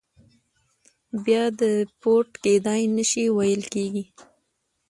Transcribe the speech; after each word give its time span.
بیا 1.23 1.43
دیپورت 1.59 2.29
کېدای 2.43 2.81
نه 2.95 3.03
شي 3.09 3.23
ویل 3.37 3.63
کېږي. 3.73 4.03